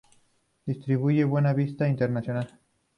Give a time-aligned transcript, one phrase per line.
[0.65, 2.59] Distribuye Buena Vista International.